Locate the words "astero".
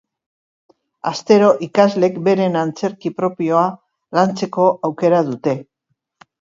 1.09-1.49